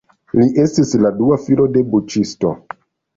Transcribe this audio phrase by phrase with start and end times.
[0.37, 2.55] Li estis la dua filo de buĉisto.